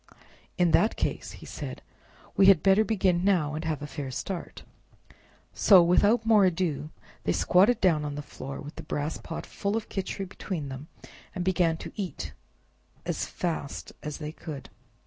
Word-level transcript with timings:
"In 0.57 0.71
that 0.71 0.95
case," 0.95 1.33
he 1.33 1.45
said, 1.45 1.83
"we 2.35 2.47
had 2.47 2.63
better 2.63 2.83
begin 2.83 3.23
now, 3.23 3.53
and 3.53 3.63
have 3.65 3.83
a 3.83 3.85
fair 3.85 4.09
start." 4.09 4.63
So 5.53 5.83
without 5.83 6.25
more 6.25 6.43
ado 6.43 6.89
they 7.23 7.31
squatted 7.31 7.79
down 7.79 8.03
on 8.03 8.15
the 8.15 8.23
floor, 8.23 8.59
with 8.61 8.77
the 8.77 8.81
brass 8.81 9.19
pot 9.19 9.45
full 9.45 9.77
of 9.77 9.89
Khichri 9.89 10.27
between 10.27 10.69
them, 10.69 10.87
and 11.35 11.45
began 11.45 11.77
to 11.77 11.91
eat 11.95 12.33
as 13.05 13.27
fast 13.27 13.91
as 14.01 14.17
they 14.17 14.31
could. 14.31 14.71